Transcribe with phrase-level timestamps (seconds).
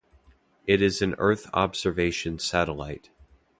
[0.65, 3.11] It is an Earth Observation Satellite.